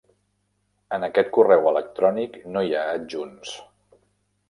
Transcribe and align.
En 0.97 1.05
aquest 1.09 1.29
correu 1.35 1.69
electrònic 1.73 2.43
no 2.57 2.67
hi 2.71 2.77
ha 2.79 2.91
adjunts. 2.97 3.57